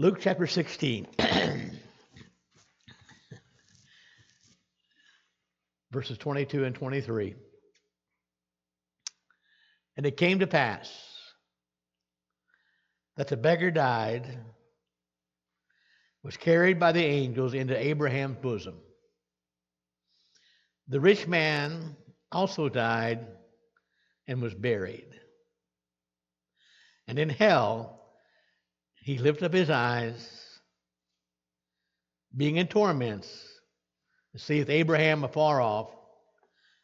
Luke 0.00 0.18
chapter 0.20 0.46
16. 0.46 1.08
Verses 5.90 6.16
22 6.18 6.62
and 6.62 6.72
23. 6.72 7.34
And 9.96 10.06
it 10.06 10.16
came 10.16 10.38
to 10.38 10.46
pass 10.46 10.88
that 13.16 13.26
the 13.26 13.36
beggar 13.36 13.72
died, 13.72 14.38
was 16.22 16.36
carried 16.36 16.78
by 16.78 16.92
the 16.92 17.04
angels 17.04 17.52
into 17.52 17.76
Abraham's 17.76 18.36
bosom. 18.40 18.76
The 20.86 21.00
rich 21.00 21.26
man 21.26 21.96
also 22.30 22.68
died 22.68 23.26
and 24.28 24.40
was 24.40 24.54
buried. 24.54 25.08
And 27.08 27.18
in 27.18 27.30
hell, 27.30 27.97
he 29.08 29.16
lifted 29.16 29.46
up 29.46 29.54
his 29.54 29.70
eyes, 29.70 30.60
being 32.36 32.58
in 32.58 32.66
torments, 32.66 33.26
and 34.34 34.42
seeth 34.42 34.68
Abraham 34.68 35.24
afar 35.24 35.62
off, 35.62 35.88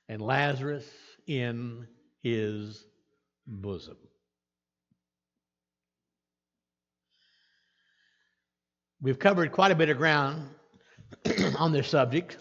and 0.09 0.23
Lazarus 0.23 0.87
in 1.27 1.87
his 2.23 2.83
bosom. 3.47 3.99
We've 9.03 9.19
covered 9.19 9.53
quite 9.53 9.73
a 9.73 9.75
bit 9.75 9.91
of 9.91 9.99
ground 9.99 10.49
on 11.59 11.73
this 11.73 11.89
subject. 11.89 12.39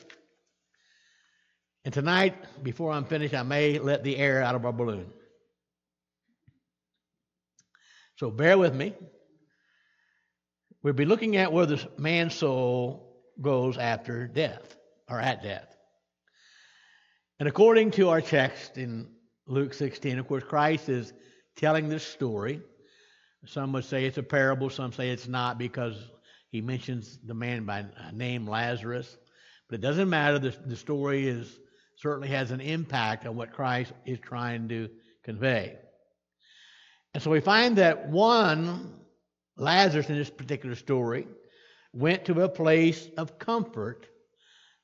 And 1.83 1.93
tonight, 1.93 2.35
before 2.63 2.93
I'm 2.93 3.03
finished, 3.03 3.33
I 3.33 3.43
may 3.43 3.79
let 3.79 4.05
the 4.05 4.15
air 4.15 4.41
out 4.41 4.55
of 4.55 4.65
our 4.65 4.71
balloon. 4.71 5.11
So 8.15 8.31
bear 8.31 8.57
with 8.57 8.73
me. 8.73 8.93
We'll 10.83 10.93
be 10.93 11.05
looking 11.05 11.37
at 11.37 11.53
where 11.53 11.65
the 11.65 11.81
man's 11.97 12.35
soul 12.35 13.15
goes 13.39 13.77
after 13.77 14.27
death 14.27 14.75
or 15.09 15.19
at 15.19 15.41
death. 15.41 15.73
And 17.39 17.47
according 17.47 17.91
to 17.91 18.09
our 18.09 18.21
text 18.21 18.77
in 18.77 19.07
Luke 19.47 19.73
16, 19.73 20.19
of 20.19 20.27
course, 20.27 20.43
Christ 20.43 20.89
is 20.89 21.13
telling 21.55 21.87
this 21.87 22.05
story. 22.05 22.61
Some 23.45 23.73
would 23.73 23.85
say 23.85 24.05
it's 24.05 24.17
a 24.17 24.23
parable, 24.23 24.69
some 24.69 24.91
say 24.93 25.09
it's 25.09 25.27
not 25.27 25.57
because 25.57 25.95
he 26.49 26.61
mentions 26.61 27.17
the 27.25 27.33
man 27.33 27.65
by 27.65 27.85
name 28.13 28.45
Lazarus. 28.45 29.17
But 29.69 29.79
it 29.79 29.81
doesn't 29.81 30.09
matter. 30.09 30.37
The, 30.37 30.55
the 30.65 30.75
story 30.75 31.27
is 31.27 31.59
certainly 31.95 32.29
has 32.29 32.51
an 32.51 32.61
impact 32.61 33.25
on 33.25 33.35
what 33.35 33.53
Christ 33.53 33.93
is 34.05 34.19
trying 34.19 34.67
to 34.69 34.89
convey. 35.23 35.77
And 37.13 37.23
so 37.23 37.31
we 37.31 37.39
find 37.39 37.77
that 37.77 38.09
one, 38.09 38.99
Lazarus 39.57 40.09
in 40.09 40.17
this 40.17 40.29
particular 40.29 40.75
story, 40.75 41.27
went 41.93 42.25
to 42.25 42.41
a 42.41 42.49
place 42.49 43.07
of 43.17 43.37
comfort 43.37 44.07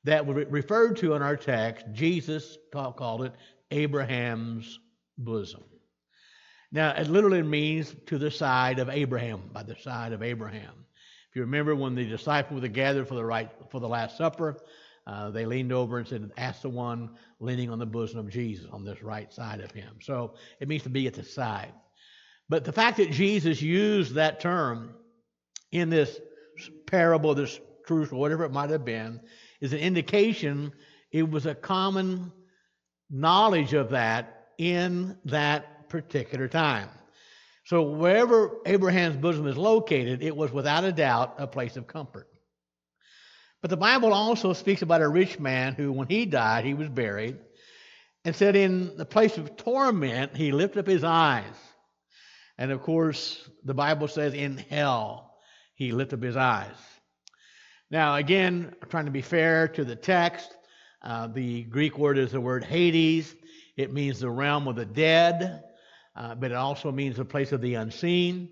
that 0.03 0.25
was 0.25 0.45
referred 0.49 0.97
to 0.97 1.13
in 1.13 1.21
our 1.21 1.35
text. 1.35 1.85
Jesus 1.91 2.57
called 2.71 3.23
it 3.23 3.33
Abraham's 3.71 4.79
bosom. 5.17 5.63
Now, 6.71 6.91
it 6.91 7.07
literally 7.07 7.41
means 7.41 7.95
to 8.07 8.17
the 8.17 8.29
side 8.29 8.79
of 8.79 8.89
Abraham, 8.89 9.49
by 9.51 9.63
the 9.63 9.75
side 9.75 10.13
of 10.13 10.21
Abraham. 10.21 10.85
If 11.29 11.35
you 11.35 11.41
remember 11.41 11.75
when 11.75 11.95
the 11.95 12.05
disciples 12.05 12.61
were 12.61 12.67
gathered 12.67 13.07
for 13.07 13.15
the 13.15 13.25
right 13.25 13.49
for 13.71 13.79
the 13.79 13.87
Last 13.87 14.17
Supper, 14.17 14.57
uh, 15.07 15.31
they 15.31 15.45
leaned 15.45 15.71
over 15.71 15.97
and 15.97 16.07
said, 16.07 16.31
Ask 16.37 16.61
the 16.61 16.69
one 16.69 17.11
leaning 17.39 17.71
on 17.71 17.79
the 17.79 17.85
bosom 17.85 18.19
of 18.19 18.29
Jesus 18.29 18.67
on 18.71 18.85
this 18.85 19.01
right 19.01 19.31
side 19.33 19.59
of 19.61 19.71
him. 19.71 19.95
So 20.01 20.35
it 20.59 20.67
means 20.67 20.83
to 20.83 20.89
be 20.89 21.07
at 21.07 21.15
the 21.15 21.23
side. 21.23 21.73
But 22.50 22.66
the 22.66 22.72
fact 22.72 22.97
that 22.97 23.11
Jesus 23.11 23.61
used 23.61 24.16
that 24.16 24.39
term 24.39 24.95
in 25.72 25.89
this 25.89 26.19
parable, 26.88 27.36
this 27.36 27.59
truth, 27.86 28.11
or 28.11 28.17
whatever 28.17 28.44
it 28.44 28.52
might 28.52 28.72
have 28.72 28.83
been, 28.83 29.22
is 29.61 29.72
an 29.72 29.80
indication 29.80 30.73
it 31.11 31.30
was 31.30 31.45
a 31.45 31.55
common 31.55 32.32
knowledge 33.09 33.73
of 33.73 33.92
that 33.92 34.48
in 34.58 35.17
that 35.26 35.89
particular 35.89 36.48
time. 36.48 36.89
So 37.65 37.83
wherever 37.83 38.58
Abraham's 38.65 39.17
bosom 39.17 39.48
is 39.48 39.58
located, 39.58 40.23
it 40.23 40.36
was 40.36 40.52
without 40.52 40.83
a 40.83 40.92
doubt 40.92 41.36
a 41.38 41.48
place 41.48 41.77
of 41.77 41.88
comfort. 41.88 42.27
But 43.61 43.70
the 43.70 43.77
Bible 43.77 44.14
also 44.14 44.54
speaks 44.54 44.82
about 44.82 45.02
a 45.02 45.09
rich 45.09 45.39
man 45.39 45.73
who, 45.73 45.92
when 45.92 46.08
he 46.08 46.26
died, 46.26 46.65
he 46.65 46.73
was 46.73 46.89
buried, 46.89 47.38
and 48.23 48.36
said, 48.36 48.55
In 48.55 48.95
the 48.98 49.05
place 49.05 49.38
of 49.38 49.58
torment, 49.58 50.36
he 50.36 50.52
lifted 50.52 50.80
up 50.80 50.88
his 50.88 51.04
eyes. 51.04 51.55
And 52.59 52.73
of 52.73 52.81
course, 52.81 53.49
the 53.64 53.73
Bible 53.73 54.09
says, 54.09 54.33
In 54.33 54.58
hell, 54.58 55.33
he 55.75 55.93
lifted 55.93 56.20
up 56.20 56.23
his 56.23 56.36
eyes. 56.36 56.75
Now, 57.89 58.15
again, 58.15 58.75
trying 58.89 59.05
to 59.05 59.11
be 59.11 59.21
fair 59.21 59.70
to 59.70 59.86
the 59.86 59.95
text, 59.95 60.58
uh, 61.02 61.27
the 61.27 61.64
Greek 61.64 61.97
word 61.97 62.17
is 62.17 62.33
the 62.33 62.42
word 62.42 62.65
Hades. 62.65 63.33
It 63.77 63.93
means 63.93 64.20
the 64.20 64.30
realm 64.30 64.67
of 64.67 64.75
the 64.75 64.86
dead, 64.86 65.64
uh, 66.17 66.36
but 66.36 66.52
it 66.52 66.58
also 66.58 66.92
means 66.92 67.15
the 67.15 67.23
place 67.23 67.53
of 67.53 67.61
the 67.61 67.75
unseen. 67.75 68.49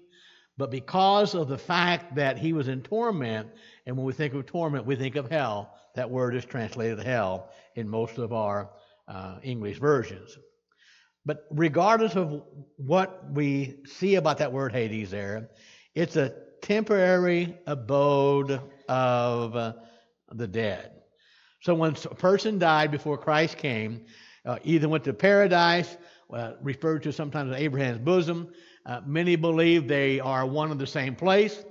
But 0.58 0.72
because 0.72 1.36
of 1.36 1.50
the 1.50 1.58
fact 1.58 2.16
that 2.16 2.38
he 2.38 2.54
was 2.54 2.70
in 2.70 2.84
torment, 2.84 3.50
and 3.86 3.98
when 3.98 4.06
we 4.06 4.14
think 4.14 4.34
of 4.34 4.46
torment, 4.46 4.86
we 4.86 4.96
think 4.96 5.18
of 5.18 5.30
hell. 5.30 5.76
That 5.96 6.10
word 6.10 6.34
is 6.34 6.46
translated 6.46 7.00
hell 7.00 7.52
in 7.76 7.90
most 7.90 8.20
of 8.20 8.32
our 8.32 8.70
uh, 9.10 9.40
English 9.44 9.80
versions. 9.80 10.38
But 11.28 11.46
regardless 11.52 12.16
of 12.16 12.42
what 12.78 13.32
we 13.32 13.76
see 13.86 14.16
about 14.16 14.38
that 14.38 14.52
word 14.52 14.72
Hades 14.72 15.12
there, 15.12 15.50
it's 15.94 16.16
a 16.16 16.34
temporary 16.62 17.56
abode 17.68 18.62
of 18.88 19.56
uh, 19.56 19.74
the 20.32 20.48
dead. 20.48 20.92
So 21.60 21.76
when 21.76 21.96
a 22.10 22.16
person 22.16 22.58
died 22.58 22.92
before 22.92 23.18
Christ 23.18 23.58
came, 23.58 24.06
uh, 24.46 24.58
either 24.64 24.88
went 24.88 25.04
to 25.04 25.14
paradise, 25.14 25.98
uh, 26.34 26.54
referred 26.62 27.04
to 27.04 27.12
sometimes 27.12 27.52
as 27.52 27.60
Abraham's 27.60 28.00
bosom. 28.00 28.54
Uh, 28.86 29.02
many 29.06 29.36
believe 29.36 29.86
they 29.86 30.22
are 30.22 30.46
one 30.46 30.72
and 30.72 30.80
the 30.80 30.88
same 30.88 31.14
place 31.14 31.66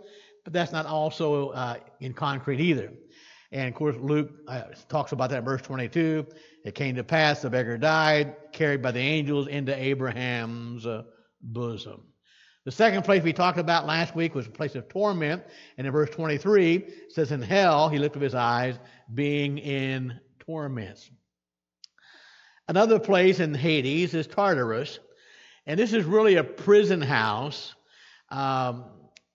but 0.46 0.52
that's 0.52 0.70
not 0.70 0.86
also 0.86 1.48
uh, 1.48 1.74
in 1.98 2.14
concrete 2.14 2.60
either. 2.60 2.92
And 3.52 3.68
of 3.68 3.74
course, 3.74 3.96
Luke 3.98 4.30
uh, 4.48 4.62
talks 4.88 5.12
about 5.12 5.30
that 5.30 5.38
in 5.38 5.44
verse 5.44 5.62
22. 5.62 6.26
It 6.64 6.74
came 6.74 6.96
to 6.96 7.04
pass 7.04 7.42
the 7.42 7.50
beggar 7.50 7.78
died, 7.78 8.34
carried 8.52 8.82
by 8.82 8.90
the 8.90 9.00
angels 9.00 9.46
into 9.46 9.74
Abraham's 9.74 10.86
uh, 10.86 11.04
bosom. 11.40 12.02
The 12.64 12.72
second 12.72 13.04
place 13.04 13.22
we 13.22 13.32
talked 13.32 13.58
about 13.58 13.86
last 13.86 14.16
week 14.16 14.34
was 14.34 14.48
a 14.48 14.50
place 14.50 14.74
of 14.74 14.88
torment. 14.88 15.44
And 15.78 15.86
in 15.86 15.92
verse 15.92 16.10
23, 16.10 16.74
it 16.74 17.12
says, 17.12 17.30
In 17.30 17.40
hell 17.40 17.88
he 17.88 17.98
lifted 17.98 18.18
up 18.18 18.22
his 18.24 18.34
eyes, 18.34 18.76
being 19.14 19.58
in 19.58 20.18
torments. 20.40 21.08
Another 22.68 22.98
place 22.98 23.38
in 23.38 23.54
Hades 23.54 24.14
is 24.14 24.26
Tartarus. 24.26 24.98
And 25.66 25.78
this 25.78 25.92
is 25.92 26.04
really 26.04 26.36
a 26.36 26.44
prison 26.44 27.00
house. 27.00 27.74
Um, 28.30 28.86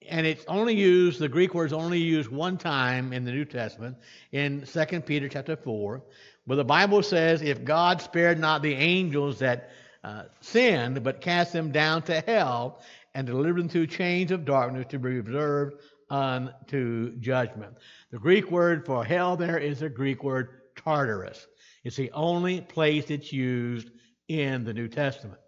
and 0.10 0.26
it's 0.26 0.46
only 0.48 0.76
used, 0.76 1.20
the 1.20 1.30
Greek 1.30 1.54
word 1.54 1.68
is 1.68 1.74
only 1.74 2.00
used 2.00 2.30
one 2.30 2.58
time 2.58 3.14
in 3.14 3.24
the 3.24 3.32
New 3.32 3.46
Testament, 3.46 3.98
in 4.32 4.66
2 4.66 5.02
Peter 5.02 5.30
chapter 5.30 5.56
4, 5.56 6.02
where 6.46 6.56
the 6.56 6.64
Bible 6.64 7.04
says, 7.04 7.42
If 7.42 7.64
God 7.64 8.02
spared 8.02 8.40
not 8.40 8.62
the 8.62 8.74
angels 8.74 9.40
that 9.40 9.70
uh, 10.04 10.24
sinned, 10.40 11.04
but 11.04 11.22
cast 11.22 11.54
them 11.54 11.72
down 11.72 12.02
to 12.04 12.22
hell, 12.22 12.82
and 13.14 13.28
delivered 13.28 13.60
them 13.60 13.70
through 13.70 13.88
chains 13.88 14.32
of 14.32 14.46
darkness 14.46 14.88
to 14.90 15.00
be 15.00 15.20
reserved 15.20 15.82
unto 16.10 17.16
judgment. 17.20 17.76
The 18.12 18.20
Greek 18.20 18.50
word 18.50 18.86
for 18.86 19.04
hell 19.04 19.38
there 19.38 19.58
is 19.58 19.80
the 19.80 19.90
Greek 19.90 20.24
word 20.24 20.62
Tartarus. 20.76 21.48
It's 21.84 21.96
the 21.96 22.12
only 22.12 22.62
place 22.62 23.10
it's 23.10 23.32
used 23.32 23.90
in 24.28 24.64
the 24.64 24.74
New 24.74 24.88
Testament. 24.88 25.40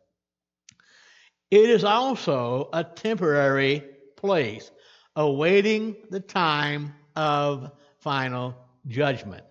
It 1.52 1.70
is 1.70 1.84
also 1.84 2.70
a 2.74 2.84
temporary 2.84 3.84
place, 4.23 4.72
awaiting 5.17 5.97
the 6.09 6.20
time 6.20 6.93
of 7.17 7.72
final 7.99 8.55
judgment. 8.87 9.43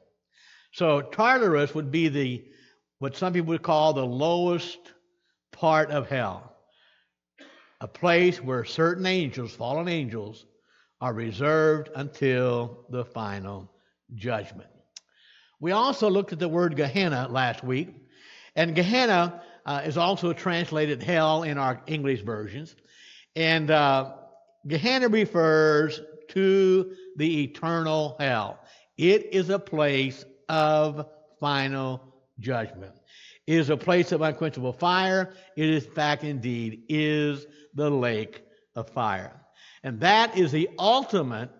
So 0.73 1.03
Tartarus 1.03 1.75
would 1.75 1.91
be 1.91 2.09
the 2.09 2.43
what 2.99 3.17
some 3.17 3.35
people 3.35 3.49
would 3.49 3.63
call 3.63 3.93
the 3.93 4.07
lowest 4.07 4.79
part 5.51 5.91
of 5.91 6.09
hell. 6.09 6.57
A 7.83 7.89
place 7.89 8.41
where 8.41 8.65
certain 8.65 9.05
angels, 9.05 9.53
fallen 9.53 9.89
angels, 9.89 10.47
are 11.01 11.13
reserved 11.13 11.91
until 11.95 12.87
the 12.89 13.05
final 13.05 13.71
judgment. 14.15 14.71
We 15.61 15.73
also 15.73 16.09
looked 16.09 16.33
at 16.33 16.39
the 16.39 16.49
word 16.49 16.77
Gehenna 16.77 17.29
last 17.29 17.63
week, 17.63 17.91
and 18.57 18.75
Gehenna 18.75 19.43
uh, 19.67 19.83
is 19.85 19.99
also 19.99 20.33
translated 20.33 21.03
hell 21.03 21.43
in 21.43 21.59
our 21.59 21.83
English 21.87 22.23
versions. 22.23 22.75
And 23.35 23.71
uh, 23.71 24.13
Gehenna 24.67 25.09
refers 25.09 26.01
to 26.29 26.95
the 27.17 27.43
eternal 27.45 28.17
hell. 28.19 28.59
It 28.97 29.33
is 29.33 29.51
a 29.51 29.59
place 29.59 30.25
of 30.49 31.07
final 31.41 32.01
judgment. 32.39 32.95
It 33.47 33.59
is 33.59 33.71
a 33.71 33.77
place 33.77 34.13
of 34.13 34.23
unquenchable 34.23 34.73
fire. 34.73 35.35
It 35.57 35.69
is, 35.69 35.87
in 35.87 35.93
fact, 35.93 36.25
indeed, 36.25 36.85
is 36.89 37.47
the 37.75 37.91
lake 37.91 38.43
of 38.77 38.89
fire. 38.91 39.41
And 39.83 39.99
that 40.01 40.37
is 40.39 40.53
the 40.53 40.69
ultimate 40.79 41.51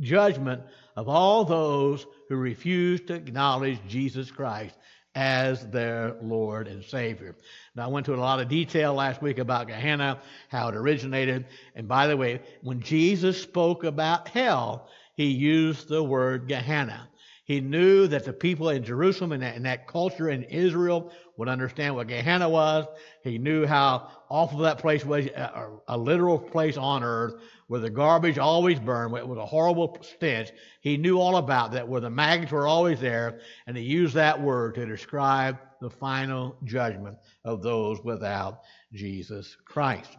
judgment 0.00 0.62
of 0.96 1.08
all 1.08 1.44
those 1.44 2.06
who 2.28 2.36
refuse 2.36 3.00
to 3.02 3.14
acknowledge 3.14 3.78
Jesus 3.88 4.30
Christ 4.30 4.76
as 5.14 5.68
their 5.70 6.16
Lord 6.22 6.66
and 6.66 6.84
Savior. 6.84 7.36
Now, 7.74 7.84
I 7.84 7.86
went 7.88 8.06
to 8.06 8.14
a 8.14 8.16
lot 8.16 8.40
of 8.40 8.48
detail 8.48 8.94
last 8.94 9.22
week 9.22 9.38
about 9.38 9.68
Gehenna, 9.68 10.20
how 10.48 10.68
it 10.68 10.74
originated. 10.74 11.46
And 11.74 11.86
by 11.86 12.06
the 12.06 12.16
way, 12.16 12.40
when 12.62 12.80
Jesus 12.80 13.40
spoke 13.40 13.84
about 13.84 14.28
hell, 14.28 14.88
he 15.14 15.26
used 15.26 15.88
the 15.88 16.02
word 16.02 16.48
Gehenna. 16.48 17.08
He 17.44 17.60
knew 17.60 18.06
that 18.06 18.24
the 18.24 18.32
people 18.32 18.70
in 18.70 18.84
Jerusalem 18.84 19.32
and 19.32 19.42
that, 19.42 19.54
and 19.54 19.66
that, 19.66 19.86
culture 19.86 20.30
in 20.30 20.44
Israel 20.44 21.12
would 21.36 21.48
understand 21.48 21.94
what 21.94 22.08
Gehenna 22.08 22.48
was. 22.48 22.86
He 23.22 23.36
knew 23.36 23.66
how 23.66 24.08
awful 24.30 24.60
that 24.60 24.78
place 24.78 25.04
was, 25.04 25.26
a, 25.26 25.68
a, 25.88 25.98
literal 25.98 26.38
place 26.38 26.78
on 26.78 27.02
earth 27.02 27.34
where 27.66 27.80
the 27.80 27.90
garbage 27.90 28.38
always 28.38 28.80
burned. 28.80 29.14
It 29.14 29.28
was 29.28 29.36
a 29.36 29.44
horrible 29.44 29.98
stench. 30.00 30.52
He 30.80 30.96
knew 30.96 31.18
all 31.18 31.36
about 31.36 31.72
that, 31.72 31.86
where 31.86 32.00
the 32.00 32.08
maggots 32.08 32.50
were 32.50 32.66
always 32.66 32.98
there, 32.98 33.40
and 33.66 33.76
he 33.76 33.82
used 33.82 34.14
that 34.14 34.40
word 34.40 34.74
to 34.76 34.86
describe 34.86 35.58
the 35.82 35.90
final 35.90 36.56
judgment 36.64 37.18
of 37.44 37.62
those 37.62 38.02
without 38.02 38.60
Jesus 38.94 39.54
Christ. 39.66 40.16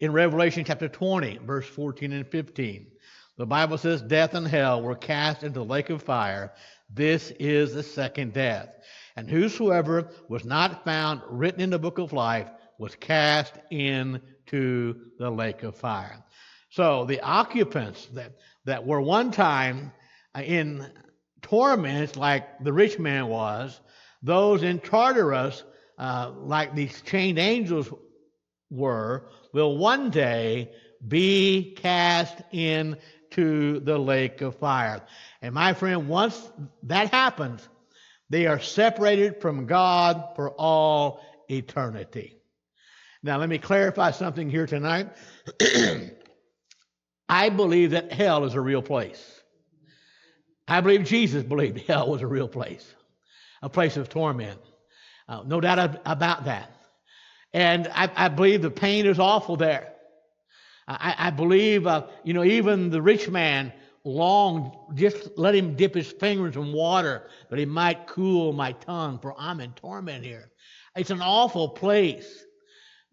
In 0.00 0.12
Revelation 0.12 0.64
chapter 0.64 0.88
20, 0.88 1.38
verse 1.44 1.68
14 1.68 2.12
and 2.12 2.26
15, 2.26 2.88
the 3.38 3.46
Bible 3.46 3.78
says, 3.78 4.02
Death 4.02 4.34
and 4.34 4.46
hell 4.46 4.82
were 4.82 4.94
cast 4.94 5.42
into 5.42 5.60
the 5.60 5.64
lake 5.64 5.90
of 5.90 6.02
fire. 6.02 6.52
This 6.90 7.32
is 7.38 7.72
the 7.72 7.82
second 7.82 8.34
death. 8.34 8.68
And 9.16 9.28
whosoever 9.28 10.08
was 10.28 10.44
not 10.44 10.84
found 10.84 11.22
written 11.28 11.60
in 11.60 11.70
the 11.70 11.78
book 11.78 11.98
of 11.98 12.12
life 12.12 12.48
was 12.78 12.94
cast 12.96 13.54
into 13.70 14.96
the 15.18 15.30
lake 15.30 15.62
of 15.62 15.76
fire. 15.76 16.22
So 16.70 17.04
the 17.04 17.20
occupants 17.20 18.06
that, 18.14 18.32
that 18.64 18.86
were 18.86 19.00
one 19.00 19.30
time 19.30 19.92
in 20.34 20.90
torments, 21.42 22.16
like 22.16 22.62
the 22.64 22.72
rich 22.72 22.98
man 22.98 23.28
was, 23.28 23.80
those 24.22 24.62
in 24.62 24.78
Tartarus, 24.78 25.64
uh, 25.98 26.32
like 26.36 26.74
these 26.74 27.02
chained 27.02 27.38
angels 27.38 27.92
were, 28.70 29.28
will 29.52 29.76
one 29.76 30.10
day 30.10 30.70
be 31.06 31.74
cast 31.76 32.42
into 33.32 33.80
the 33.80 33.98
lake 33.98 34.40
of 34.40 34.56
fire. 34.56 35.02
And 35.40 35.54
my 35.54 35.74
friend, 35.74 36.08
once 36.08 36.50
that 36.84 37.10
happens, 37.10 37.66
they 38.30 38.46
are 38.46 38.60
separated 38.60 39.40
from 39.40 39.66
God 39.66 40.30
for 40.36 40.50
all 40.50 41.20
eternity. 41.48 42.36
Now, 43.22 43.38
let 43.38 43.48
me 43.48 43.58
clarify 43.58 44.10
something 44.10 44.50
here 44.50 44.66
tonight. 44.66 45.08
I 47.28 47.48
believe 47.50 47.92
that 47.92 48.12
hell 48.12 48.44
is 48.44 48.54
a 48.54 48.60
real 48.60 48.82
place. 48.82 49.40
I 50.66 50.80
believe 50.80 51.04
Jesus 51.04 51.42
believed 51.42 51.78
hell 51.86 52.08
was 52.08 52.22
a 52.22 52.26
real 52.26 52.48
place, 52.48 52.86
a 53.60 53.68
place 53.68 53.96
of 53.96 54.08
torment. 54.08 54.60
Uh, 55.28 55.42
no 55.46 55.60
doubt 55.60 56.00
about 56.04 56.44
that. 56.44 56.70
And 57.52 57.88
I, 57.88 58.10
I, 58.16 58.28
believe 58.28 58.62
the 58.62 58.70
pain 58.70 59.06
is 59.06 59.18
awful 59.18 59.56
there. 59.56 59.91
I, 61.00 61.14
I 61.26 61.30
believe, 61.30 61.86
uh, 61.86 62.06
you 62.24 62.34
know, 62.34 62.44
even 62.44 62.90
the 62.90 63.02
rich 63.02 63.28
man 63.28 63.72
longed, 64.04 64.72
just 64.94 65.36
let 65.36 65.54
him 65.54 65.76
dip 65.76 65.94
his 65.94 66.10
fingers 66.10 66.56
in 66.56 66.72
water 66.72 67.28
that 67.50 67.58
he 67.58 67.64
might 67.64 68.06
cool 68.06 68.52
my 68.52 68.72
tongue, 68.72 69.18
for 69.20 69.34
I'm 69.38 69.60
in 69.60 69.72
torment 69.72 70.24
here. 70.24 70.50
It's 70.96 71.10
an 71.10 71.22
awful 71.22 71.68
place. 71.68 72.44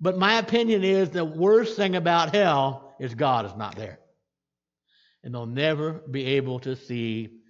But 0.02 0.18
my 0.18 0.40
opinion 0.40 0.84
is 0.84 1.10
the 1.10 1.26
worst 1.26 1.76
thing 1.76 1.96
about 1.96 2.34
hell 2.34 2.96
is 3.00 3.16
God 3.16 3.46
is 3.46 3.56
not 3.56 3.76
there. 3.76 4.00
And 5.24 5.34
they'll 5.34 5.46
never 5.46 6.02
be 6.10 6.26
able 6.38 6.60
to 6.62 6.76
see 6.76 7.42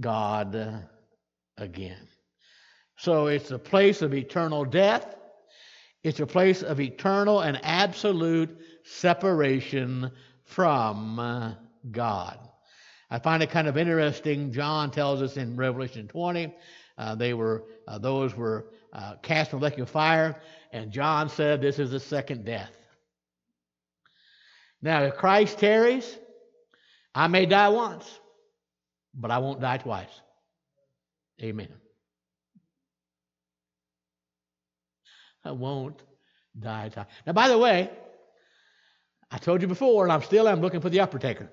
God 0.00 0.88
again. 1.58 2.08
So 2.96 3.26
it's 3.26 3.50
a 3.50 3.58
place 3.58 4.00
of 4.02 4.14
eternal 4.14 4.64
death. 4.64 5.16
It's 6.02 6.20
a 6.20 6.26
place 6.26 6.62
of 6.62 6.80
eternal 6.80 7.40
and 7.40 7.60
absolute 7.62 8.58
separation 8.84 10.10
from 10.44 11.56
God. 11.90 12.38
I 13.10 13.18
find 13.18 13.42
it 13.42 13.50
kind 13.50 13.68
of 13.68 13.76
interesting. 13.76 14.52
John 14.52 14.90
tells 14.90 15.22
us 15.22 15.36
in 15.36 15.56
Revelation 15.56 16.08
20, 16.08 16.54
uh, 16.98 17.14
they 17.14 17.34
were 17.34 17.64
uh, 17.86 17.98
those 17.98 18.34
were 18.34 18.70
uh, 18.92 19.16
cast 19.22 19.52
the 19.52 19.56
lake 19.58 19.78
of 19.78 19.88
fire, 19.88 20.40
and 20.72 20.90
John 20.90 21.28
said 21.28 21.60
this 21.60 21.78
is 21.78 21.90
the 21.90 22.00
second 22.00 22.44
death. 22.44 22.76
Now, 24.80 25.02
if 25.02 25.16
Christ 25.16 25.58
tarries, 25.58 26.18
I 27.14 27.28
may 27.28 27.46
die 27.46 27.68
once, 27.68 28.20
but 29.14 29.30
I 29.30 29.38
won't 29.38 29.60
die 29.60 29.78
twice. 29.78 30.20
Amen. 31.40 31.81
I 35.44 35.52
won't 35.52 36.00
die. 36.58 36.90
Now, 37.26 37.32
by 37.32 37.48
the 37.48 37.58
way, 37.58 37.90
I 39.30 39.38
told 39.38 39.62
you 39.62 39.68
before, 39.68 40.04
and 40.04 40.12
I'm 40.12 40.22
still 40.22 40.46
I'm 40.46 40.60
looking 40.60 40.80
for 40.80 40.90
the 40.90 41.00
undertaker. 41.00 41.50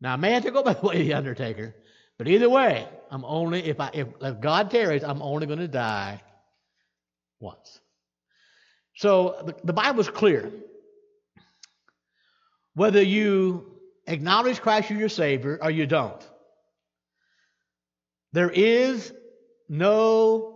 Now, 0.00 0.12
I 0.12 0.16
may 0.16 0.32
have 0.32 0.44
to 0.44 0.50
go 0.50 0.62
by 0.62 0.74
the 0.74 0.86
way 0.86 1.00
of 1.00 1.06
the 1.06 1.14
undertaker, 1.14 1.74
but 2.18 2.28
either 2.28 2.50
way, 2.50 2.86
I'm 3.10 3.24
only 3.24 3.64
if 3.64 3.80
I 3.80 3.90
if, 3.94 4.08
if 4.20 4.40
God 4.40 4.70
tarries, 4.70 5.02
I'm 5.02 5.22
only 5.22 5.46
going 5.46 5.58
to 5.58 5.68
die 5.68 6.22
once. 7.40 7.80
So 8.94 9.42
the, 9.44 9.54
the 9.64 9.72
Bible's 9.72 10.08
clear. 10.08 10.50
Whether 12.74 13.00
you 13.00 13.72
acknowledge 14.06 14.60
Christ 14.60 14.90
as 14.90 14.98
your 14.98 15.08
Savior 15.08 15.58
or 15.62 15.70
you 15.70 15.86
don't, 15.86 16.22
there 18.34 18.50
is 18.50 19.14
no 19.66 20.55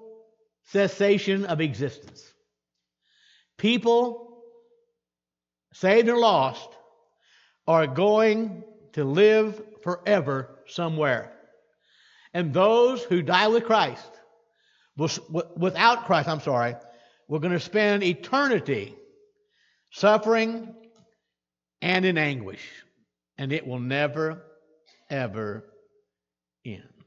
cessation 0.72 1.44
of 1.46 1.60
existence. 1.60 2.32
People, 3.58 4.42
saved 5.72 6.08
or 6.08 6.18
lost, 6.18 6.68
are 7.66 7.86
going 7.86 8.64
to 8.92 9.04
live 9.04 9.60
forever 9.82 10.58
somewhere. 10.66 11.32
And 12.32 12.54
those 12.54 13.02
who 13.02 13.22
die 13.22 13.48
with 13.48 13.64
Christ, 13.64 14.10
without 14.96 16.06
Christ, 16.06 16.28
I'm 16.28 16.40
sorry, 16.40 16.76
we're 17.28 17.38
going 17.40 17.52
to 17.52 17.60
spend 17.60 18.02
eternity 18.02 18.94
suffering 19.92 20.74
and 21.82 22.04
in 22.04 22.18
anguish. 22.18 22.62
And 23.38 23.52
it 23.52 23.66
will 23.66 23.80
never, 23.80 24.42
ever 25.08 25.64
end. 26.64 26.99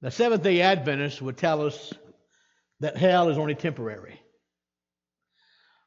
The 0.00 0.10
Seventh 0.10 0.42
day 0.42 0.60
Adventists 0.60 1.20
would 1.20 1.36
tell 1.36 1.66
us 1.66 1.92
that 2.80 2.96
hell 2.96 3.28
is 3.28 3.38
only 3.38 3.54
temporary. 3.54 4.20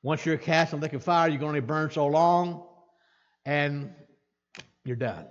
Once 0.03 0.25
you're 0.25 0.37
cast 0.37 0.73
in 0.73 0.79
the 0.79 0.85
lake 0.85 0.93
of 0.93 1.03
fire, 1.03 1.29
you're 1.29 1.39
going 1.39 1.55
to 1.55 1.61
burn 1.61 1.91
so 1.91 2.07
long 2.07 2.67
and 3.45 3.93
you're 4.83 4.95
done. 4.95 5.27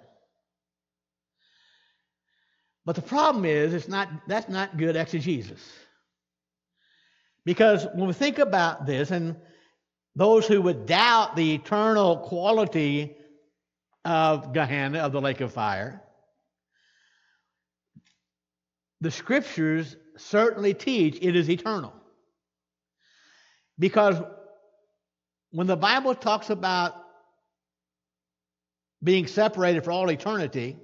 But 2.86 2.96
the 2.96 3.02
problem 3.02 3.44
is, 3.44 3.74
it's 3.74 3.88
not, 3.88 4.08
that's 4.26 4.48
not 4.48 4.78
good 4.78 4.96
exegesis. 4.96 5.60
Because 7.44 7.86
when 7.94 8.06
we 8.06 8.14
think 8.14 8.38
about 8.38 8.86
this, 8.86 9.10
and 9.10 9.36
those 10.16 10.46
who 10.46 10.62
would 10.62 10.86
doubt 10.86 11.36
the 11.36 11.54
eternal 11.54 12.16
quality 12.18 13.16
of 14.04 14.52
Gehenna, 14.52 15.00
of 15.00 15.12
the 15.12 15.20
lake 15.20 15.40
of 15.40 15.52
fire, 15.52 16.02
the 19.00 19.10
scriptures 19.10 19.96
certainly 20.16 20.74
teach 20.74 21.18
it 21.20 21.36
is 21.36 21.48
eternal. 21.48 21.92
Because 23.78 24.16
when 25.50 25.66
the 25.66 25.76
Bible 25.76 26.14
talks 26.14 26.50
about 26.50 26.94
being 29.02 29.26
separated 29.26 29.84
for 29.84 29.92
all 29.92 30.10
eternity, 30.10 30.76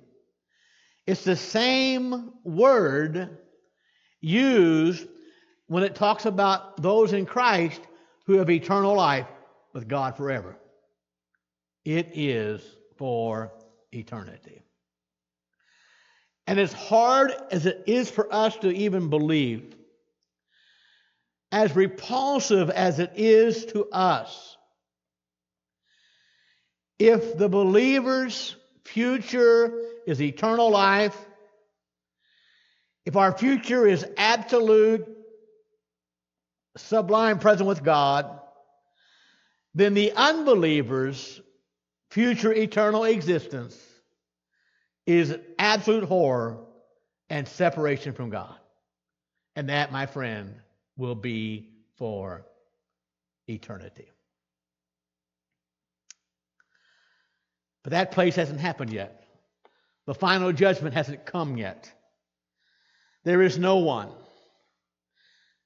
it's 1.07 1.23
the 1.23 1.37
same 1.37 2.33
word 2.43 3.39
used 4.21 5.07
when 5.67 5.83
it 5.83 5.95
talks 5.95 6.27
about 6.27 6.81
those 6.83 7.13
in 7.13 7.27
Christ 7.27 7.81
who 8.27 8.35
have 8.39 8.51
eternal 8.51 8.95
life 8.95 9.27
with 9.73 9.87
God 9.87 10.17
forever. 10.17 10.57
It 11.85 12.11
is 12.15 12.63
for 12.97 13.53
eternity. 13.93 14.63
And 16.47 16.61
as 16.61 16.73
hard 16.73 17.33
as 17.51 17.67
it 17.67 17.85
is 17.87 18.09
for 18.09 18.33
us 18.33 18.57
to 18.59 18.71
even 18.71 19.11
believe, 19.11 19.75
as 21.51 21.75
repulsive 21.75 22.71
as 22.71 22.99
it 22.99 23.13
is 23.17 23.67
to 23.67 23.87
us, 23.91 24.57
if 26.99 27.37
the 27.37 27.49
believer's 27.49 28.57
future 28.85 29.73
is 30.07 30.23
eternal 30.23 30.71
life, 30.71 31.17
if 33.05 33.17
our 33.17 33.37
future 33.37 33.87
is 33.87 34.07
absolute 34.17 35.07
sublime 36.77 37.39
presence 37.39 37.67
with 37.67 37.83
God, 37.83 38.41
then 39.75 39.95
the 39.95 40.13
unbeliever's 40.13 41.41
future 42.11 42.53
eternal 42.53 43.05
existence 43.05 43.77
is 45.07 45.37
absolute 45.59 46.05
horror 46.05 46.59
and 47.31 47.47
separation 47.47 48.13
from 48.13 48.31
God. 48.31 48.57
And 49.55 49.69
that, 49.69 49.93
my 49.93 50.07
friend, 50.07 50.55
will 50.97 51.15
be 51.15 51.71
for 51.97 52.47
eternity. 53.47 54.11
But 57.83 57.93
that 57.93 58.11
place 58.11 58.35
hasn't 58.35 58.61
happened 58.61 58.93
yet. 58.93 59.25
The 60.07 60.15
final 60.15 60.53
judgment 60.53 60.95
hasn't 60.95 61.25
come 61.25 61.57
yet. 61.57 61.91
There 63.25 63.43
is 63.43 63.59
no 63.59 63.79
one, 63.79 64.11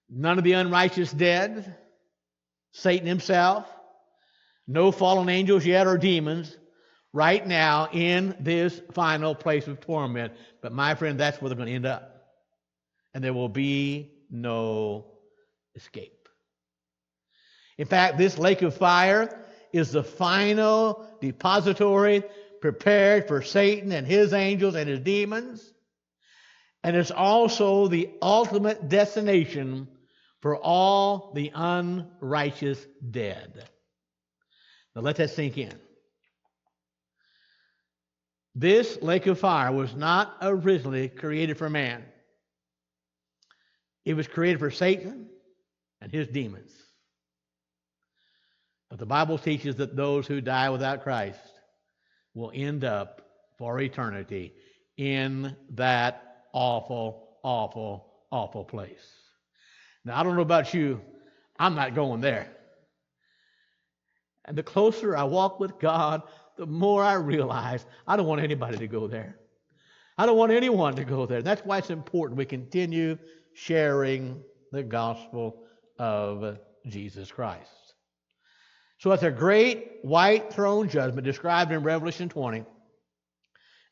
none 0.08 0.38
of 0.38 0.44
the 0.44 0.52
unrighteous 0.52 1.12
dead, 1.12 1.76
Satan 2.72 3.06
himself, 3.06 3.66
no 4.66 4.92
fallen 4.92 5.28
angels 5.28 5.66
yet 5.66 5.86
or 5.86 5.98
demons, 5.98 6.56
right 7.12 7.46
now 7.46 7.88
in 7.92 8.36
this 8.40 8.80
final 8.92 9.34
place 9.34 9.66
of 9.66 9.80
torment. 9.80 10.32
But 10.62 10.72
my 10.72 10.94
friend, 10.94 11.18
that's 11.18 11.40
where 11.40 11.48
they're 11.48 11.56
going 11.56 11.68
to 11.68 11.74
end 11.74 11.86
up. 11.86 12.24
And 13.14 13.24
there 13.24 13.34
will 13.34 13.48
be 13.48 14.12
no 14.30 15.06
escape. 15.74 16.28
In 17.78 17.86
fact, 17.86 18.18
this 18.18 18.38
lake 18.38 18.62
of 18.62 18.76
fire 18.76 19.44
is 19.72 19.92
the 19.92 20.04
final 20.04 21.06
depository 21.20 22.22
prepared 22.60 23.26
for 23.26 23.42
Satan 23.42 23.90
and 23.92 24.06
his 24.06 24.32
angels 24.32 24.74
and 24.74 24.88
his 24.88 25.00
demons. 25.00 25.72
And 26.82 26.96
it's 26.96 27.10
also 27.10 27.88
the 27.88 28.10
ultimate 28.22 28.88
destination 28.88 29.88
for 30.40 30.56
all 30.56 31.32
the 31.34 31.50
unrighteous 31.54 32.86
dead. 33.10 33.68
Now 34.94 35.02
let 35.02 35.16
that 35.16 35.30
sink 35.30 35.58
in. 35.58 35.74
This 38.60 39.00
lake 39.00 39.26
of 39.26 39.38
fire 39.38 39.72
was 39.72 39.96
not 39.96 40.36
originally 40.42 41.08
created 41.08 41.56
for 41.56 41.70
man. 41.70 42.04
It 44.04 44.12
was 44.12 44.28
created 44.28 44.58
for 44.58 44.70
Satan 44.70 45.30
and 46.02 46.12
his 46.12 46.28
demons. 46.28 46.70
But 48.90 48.98
the 48.98 49.06
Bible 49.06 49.38
teaches 49.38 49.76
that 49.76 49.96
those 49.96 50.26
who 50.26 50.42
die 50.42 50.68
without 50.68 51.02
Christ 51.02 51.40
will 52.34 52.52
end 52.54 52.84
up 52.84 53.22
for 53.56 53.80
eternity 53.80 54.52
in 54.98 55.56
that 55.70 56.42
awful, 56.52 57.38
awful, 57.42 58.12
awful 58.30 58.64
place. 58.64 59.10
Now, 60.04 60.20
I 60.20 60.22
don't 60.22 60.36
know 60.36 60.42
about 60.42 60.74
you, 60.74 61.00
I'm 61.58 61.74
not 61.74 61.94
going 61.94 62.20
there. 62.20 62.54
And 64.44 64.58
the 64.58 64.62
closer 64.62 65.16
I 65.16 65.24
walk 65.24 65.60
with 65.60 65.78
God, 65.78 66.24
the 66.60 66.66
more 66.66 67.02
I 67.02 67.14
realize 67.14 67.86
I 68.06 68.16
don't 68.18 68.26
want 68.26 68.42
anybody 68.42 68.76
to 68.76 68.86
go 68.86 69.06
there. 69.06 69.38
I 70.18 70.26
don't 70.26 70.36
want 70.36 70.52
anyone 70.52 70.94
to 70.96 71.04
go 71.04 71.24
there. 71.24 71.40
That's 71.40 71.64
why 71.64 71.78
it's 71.78 71.88
important 71.88 72.36
we 72.36 72.44
continue 72.44 73.16
sharing 73.54 74.42
the 74.70 74.82
gospel 74.82 75.62
of 75.98 76.58
Jesus 76.86 77.32
Christ. 77.32 77.94
So 78.98 79.10
at 79.10 79.22
the 79.22 79.30
great 79.30 80.00
white 80.02 80.52
throne 80.52 80.90
judgment 80.90 81.24
described 81.24 81.72
in 81.72 81.82
Revelation 81.82 82.28
20, 82.28 82.66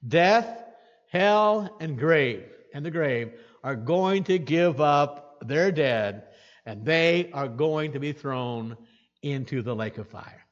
death, 0.06 0.62
hell, 1.10 1.74
and 1.80 1.98
grave, 1.98 2.44
and 2.74 2.84
the 2.84 2.90
grave 2.90 3.32
are 3.64 3.76
going 3.76 4.24
to 4.24 4.38
give 4.38 4.82
up 4.82 5.38
their 5.48 5.72
dead, 5.72 6.24
and 6.66 6.84
they 6.84 7.30
are 7.32 7.48
going 7.48 7.92
to 7.92 7.98
be 7.98 8.12
thrown 8.12 8.76
into 9.22 9.62
the 9.62 9.74
lake 9.74 9.96
of 9.96 10.06
fire. 10.06 10.44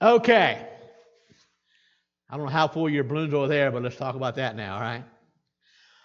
Okay. 0.00 0.68
I 2.28 2.36
don't 2.36 2.46
know 2.46 2.52
how 2.52 2.68
full 2.68 2.88
your 2.88 3.04
balloons 3.04 3.34
are 3.34 3.48
there, 3.48 3.70
but 3.70 3.82
let's 3.82 3.96
talk 3.96 4.14
about 4.14 4.36
that 4.36 4.56
now, 4.56 4.74
all 4.74 4.80
right? 4.80 5.04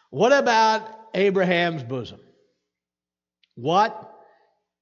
What 0.09 0.31
about 0.31 0.89
Abraham's 1.13 1.83
bosom? 1.83 2.19
What 3.55 4.13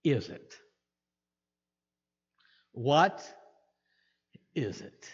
is 0.03 0.29
it? 0.29 0.53
What 2.71 3.25
is 4.55 4.81
it? 4.81 5.09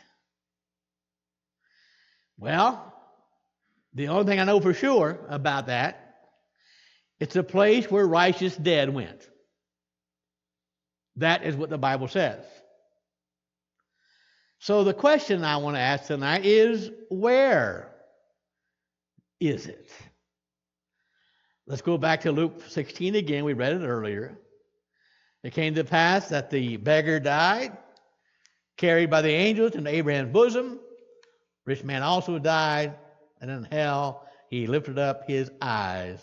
Well, 2.37 2.93
the 3.93 4.09
only 4.09 4.25
thing 4.25 4.39
I 4.39 4.43
know 4.43 4.59
for 4.59 4.73
sure 4.73 5.19
about 5.29 5.67
that, 5.67 6.15
it's 7.19 7.35
a 7.35 7.43
place 7.43 7.89
where 7.89 8.05
righteous 8.05 8.55
dead 8.55 8.93
went. 8.93 9.29
That 11.17 11.45
is 11.45 11.55
what 11.55 11.69
the 11.69 11.77
Bible 11.77 12.07
says. 12.07 12.43
So 14.63 14.85
the 14.85 14.93
question 14.93 15.43
I 15.43 15.57
want 15.57 15.75
to 15.75 15.81
ask 15.81 16.05
tonight 16.05 16.45
is 16.45 16.89
where 17.09 17.93
is 19.41 19.67
it? 19.67 19.91
Let's 21.67 21.81
go 21.81 21.97
back 21.97 22.21
to 22.21 22.31
Luke 22.31 22.61
16 22.69 23.15
again. 23.15 23.43
We 23.43 23.51
read 23.51 23.73
it 23.73 23.85
earlier. 23.85 24.37
It 25.43 25.51
came 25.51 25.75
to 25.75 25.83
pass 25.83 26.29
that 26.29 26.49
the 26.49 26.77
beggar 26.77 27.19
died, 27.19 27.77
carried 28.77 29.09
by 29.09 29.21
the 29.21 29.33
angels 29.33 29.75
into 29.75 29.89
Abraham's 29.89 30.31
bosom. 30.31 30.79
Rich 31.65 31.83
man 31.83 32.01
also 32.01 32.39
died, 32.39 32.95
and 33.41 33.51
in 33.51 33.65
hell 33.65 34.29
he 34.49 34.65
lifted 34.65 34.97
up 34.97 35.27
his 35.27 35.51
eyes 35.61 36.11